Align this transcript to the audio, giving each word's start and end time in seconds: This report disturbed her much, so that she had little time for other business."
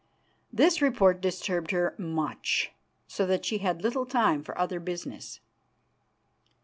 This 0.51 0.81
report 0.81 1.21
disturbed 1.21 1.69
her 1.69 1.93
much, 1.95 2.71
so 3.07 3.27
that 3.27 3.45
she 3.45 3.59
had 3.59 3.83
little 3.83 4.07
time 4.07 4.41
for 4.43 4.57
other 4.57 4.79
business." 4.79 5.39